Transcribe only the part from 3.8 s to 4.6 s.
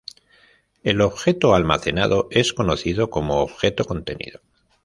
contenido".